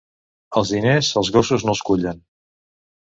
Els 0.61 0.71
diners, 0.75 1.09
els 1.21 1.31
gossos 1.37 1.67
no 1.67 1.77
els 1.77 1.83
cullen. 1.91 2.25